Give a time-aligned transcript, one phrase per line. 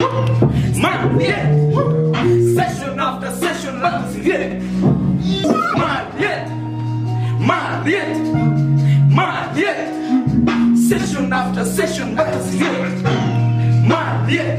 [0.00, 1.48] Man, yeah.
[2.54, 4.54] Session after session, man, yeah.
[5.76, 6.48] Man, yeah.
[7.44, 8.18] Man, yeah.
[9.08, 10.76] Man, yeah.
[10.76, 13.88] Session after session, yeah.
[13.88, 14.58] Man, yeah.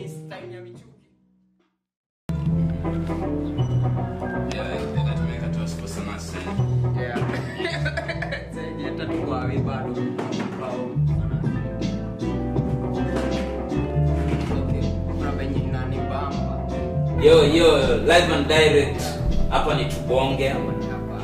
[17.21, 19.01] yo yo live and direct.
[19.49, 20.53] Hapa ni tubonge.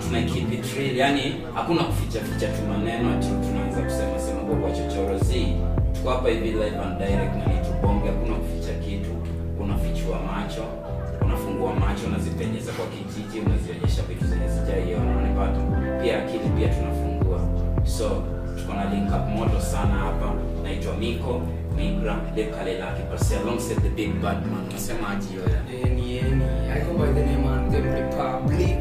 [0.03, 5.17] Tuna keep yani hakuna kuficha ficha tu maneno ati tunaweza kusema sema kwa kwa chochoro.
[5.19, 5.45] Zi
[5.93, 8.07] tuko hapa hivi live and direct na ni tubonge.
[8.07, 9.09] Hakuna kuficha kitu.
[9.63, 10.63] Unafichua macho
[11.25, 15.59] unafungua macho unazipenyeza kwa kijiji unazionyesha vitu zenye sijaiona unanipata
[16.01, 17.39] pia akili pia tunafungua.
[17.83, 18.09] So
[18.57, 20.33] tuko na link up moto sana hapa.
[20.63, 21.41] Naitwa miko
[21.77, 26.43] migra lekalelaki pasi alongside the big bad man nasemaji yoya Eni, eni.
[26.71, 28.77] I go by the name of the Republic.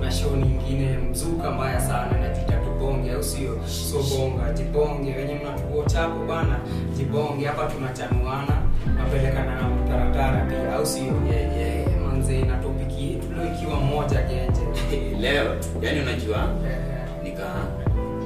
[0.00, 6.24] na show nyingine mzuka mbaya sana najita tubonge au sio so bonga jibonge wenye mnatuochapo
[6.28, 6.58] bana
[6.96, 8.62] jibonge hapa tunachanuana
[8.96, 12.00] napelekana na mtaratara pia au sio yeah, yeah.
[12.06, 14.60] manze na topiki yetu leo ikiwa moja genje
[15.22, 17.48] leo yani unajua Eh, nika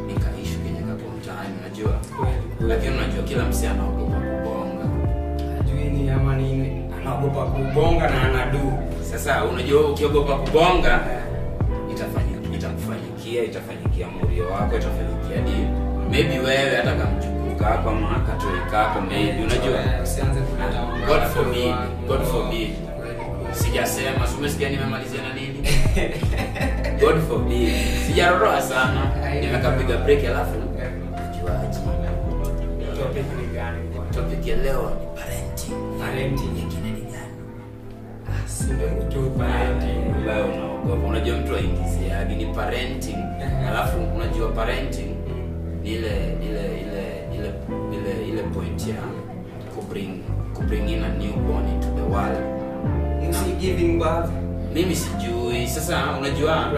[0.07, 2.01] nikaishu kenye kapo mtaani unajua.
[2.61, 4.85] Lakini unajua kila msi anaogopa kubonga.
[5.59, 6.83] Hajui ni ama nini.
[7.01, 8.73] Anaogopa kubonga na anadu
[9.11, 11.01] sasa unajua ukiogopa kubonga
[11.91, 15.67] itafanya itakufanyikia itafanyikia murio wako itafanyikia di
[16.11, 19.79] maybe wewe hata kamchukuu kako ama katoikako maybe unajua.
[21.07, 21.21] God.
[22.09, 22.75] God kweli.
[23.53, 25.69] sijasema sumesikia nimemalizia na nini?
[27.01, 27.73] God forbid.
[28.07, 29.11] Sijaroroa sana.
[29.41, 30.66] Nimekapiga break alafu
[34.35, 35.99] leo ni parenting.
[36.01, 36.53] Parenting.
[36.55, 37.37] nyingine ni gani?
[38.29, 38.89] Ah, si ndio?
[39.11, 40.15] Tu parenting.
[40.17, 41.07] ambayo unaogopa.
[41.09, 43.19] Unajua mtu aingiziagi ni parenting.
[43.69, 45.15] Alafu unajua parenting
[45.83, 47.05] ni ile ile ile
[47.35, 47.53] ile
[47.93, 48.95] ile ile point ya
[49.75, 50.23] kubring
[50.55, 52.57] kubring in a newborn into the world.
[53.25, 54.31] You see giving birth,
[54.75, 55.67] mimi sijui.
[55.69, 56.73] Sasa unajua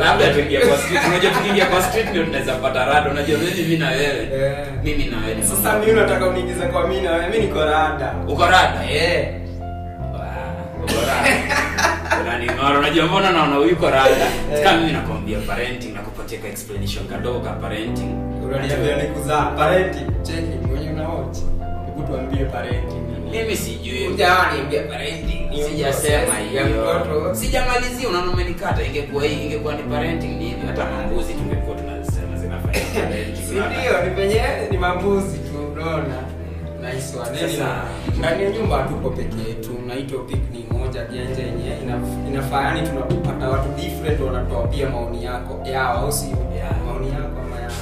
[0.00, 1.00] labda tuingia kwa street.
[1.08, 3.10] Unajua tukiingia kwa street ndio tunaweza pata rada.
[3.10, 4.28] Unajua mimi na wewe.
[4.34, 4.66] Eh.
[4.84, 8.14] mimi na wewe Sasa mimi unataka uniingize kwa mimi na wewe, mimi niko rada.
[8.28, 8.90] uko rada?
[8.90, 9.28] Eh.
[10.84, 12.78] Uko rada.
[12.78, 14.26] Unajua mbona naona huyu uko rada?
[14.64, 18.10] Kama mimi nakwambia parenting nakupatia ka explanation kadogo ka parenting
[18.44, 20.06] Unaniambia nikuzaa parenting.
[20.22, 21.02] Cheki mwenye una.
[21.86, 23.02] Hebu tuambie parenting.
[23.30, 24.08] Mimi sijui.
[24.90, 31.34] Parenting sijasema hiyo sijamalizia unaona umenikata ingekuwa hii ingekuwa ni parenting ni hivi hata mambuzi
[31.34, 32.80] tungekuwa tunasema zinafanya
[33.50, 36.14] ndio ni penye ni mambuzi tu unaona.
[36.80, 37.38] Nice one.
[37.38, 37.82] Sasa- Sasa
[38.18, 39.70] ndani ya nyumba hatuko peke yetu.
[39.86, 40.20] naitwa
[40.52, 45.98] hii moja genje yenye ina- inafaa yani tunapata watu different wanatoa pia maoni yako yao
[45.98, 46.36] au sio?
[46.86, 47.72] Maoni yako ama yao.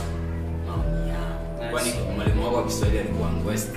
[0.69, 1.71] Maoni yao.
[1.71, 3.71] kwani mwalimu wako wa kiswahili alikuwa ngwest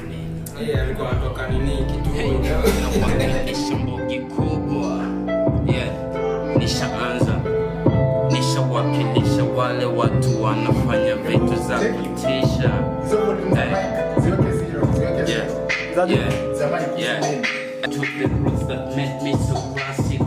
[0.62, 3.78] Eh, alikuwa anatoka nini kituo.
[3.78, 5.00] mbogi kubwa
[5.68, 5.90] yeah.
[6.58, 7.40] nishaanza
[8.32, 12.72] nishawakilisha wale watu wanafanya vitu za kutisha
[15.28, 15.46] yeah.
[16.10, 17.00] Yeah.
[17.00, 17.24] Yeah.
[17.84, 20.20] I took the roots that made me so classic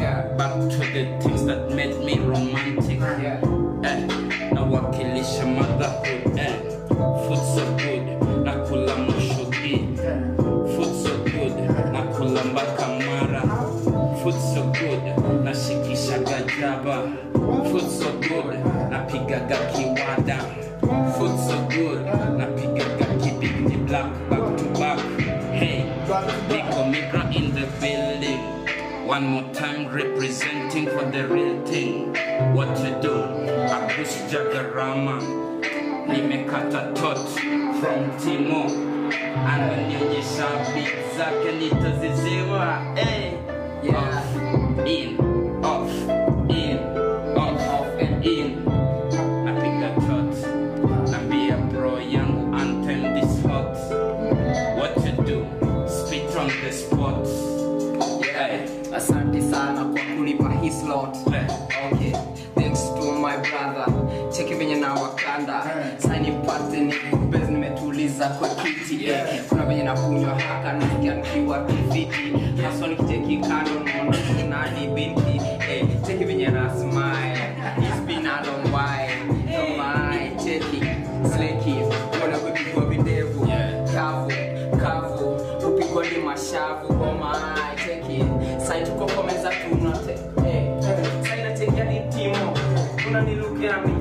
[0.00, 0.36] Yeah.
[0.36, 3.00] back to the things that made me romantic
[3.82, 4.15] Yeah.
[16.46, 17.10] Gajaba
[17.70, 18.54] food so good
[18.90, 20.38] napigaga kiwada
[21.18, 22.06] food so good
[22.38, 24.98] napigaga kibigti black back to back.
[25.52, 25.84] Hey
[26.48, 28.40] niko migra in the building.
[29.06, 32.14] One more time representing for the real thing.
[32.54, 33.14] What to do?
[33.70, 35.22] Akusja gharama
[36.08, 37.18] nimekata tot
[37.80, 38.70] from timo.
[39.46, 43.32] Ananionyesha bit zake nitaziziwa hey.
[43.82, 44.15] Yeah.
[48.46, 50.36] mimi napiga tot,
[51.10, 53.76] nambia bro yangu unturn this hot,
[54.78, 55.46] what to do?
[55.88, 57.26] Spit on the spot.
[58.26, 58.60] Yeah,
[58.96, 61.16] asante sana kwa kunipa hii slot.
[61.92, 62.12] Okay,
[62.54, 63.86] thanks to my brother,
[64.32, 65.62] cheki venye na wakanda
[65.98, 69.04] saini pate ni kupezi nimetuliza kwa kiti.
[69.04, 69.28] Yeah.
[69.48, 72.32] kuna venye nakunywa haka nasikia nikiwa kifiti.
[72.62, 74.16] Haswa nikicheki kando naona
[74.48, 75.40] nani binti.
[75.70, 77.56] Eh, cheki venye na smile
[78.38, 79.22] a long while
[79.58, 80.80] oh my cheki
[81.34, 81.74] sleki
[82.20, 83.48] kuna kupigwa videvu
[83.94, 84.32] kavu
[84.82, 85.36] kavu
[85.68, 88.24] upigwa ni mashavu my cheki
[88.66, 90.12] sai tuko kwa meza tunote
[90.48, 90.72] eh.
[91.28, 92.54] sai nachekia ni timo
[93.08, 93.94] unanilukia mi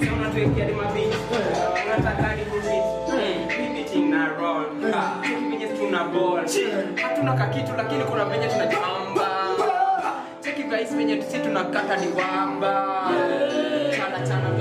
[0.00, 1.16] sai unatuwekea ni mabiti
[1.86, 6.46] unataka ni kubiti bibiti na roll cheki venye tuna ball
[7.02, 8.86] hatuna kakitu lakini kuna venye tunajamba
[10.76, 13.10] cheki guys wenye sisi tunakata ni wamba
[13.96, 14.56] chana chana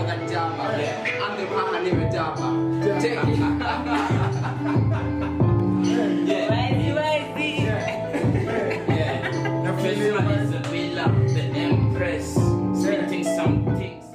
[12.85, 14.05] spitting some things.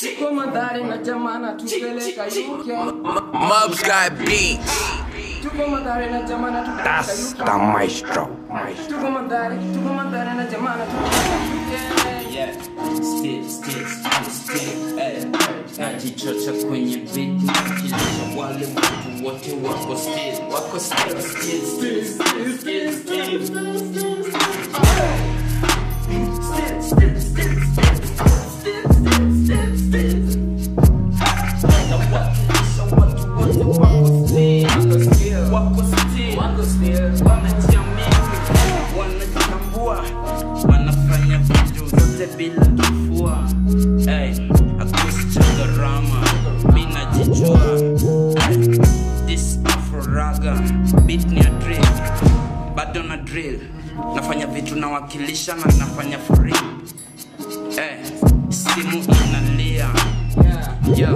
[0.00, 0.98] Tuko madhari na
[1.56, 2.66] tupeleka UK
[3.32, 4.87] Mubs got beats.
[6.84, 8.26] That's UK the maestro.
[8.88, 11.72] Tuko madhari, tuko madhari na jamana tupeleka UK
[12.32, 15.24] Yeah, still, still, still, still, eh.
[15.78, 17.96] Najichocha kwenye beat nakilisha
[18.38, 24.38] wale watu wote wako still, wako still, still, still, still, still, still.
[26.82, 27.27] Nawakilisha
[51.06, 51.86] beat ni a drill,
[52.76, 53.60] bado na drill,
[54.14, 56.68] nafanya vitu nawakilisha na nafanya for real.
[57.76, 58.04] Hey,
[58.50, 59.88] simu inalia,
[60.96, 61.14] Yeah,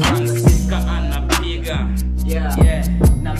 [0.00, 1.86] Francisca anapiga.
[2.24, 2.56] Yeah.
[2.64, 2.88] Yeah,
[3.22, 3.34] na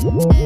[0.00, 0.38] Oh.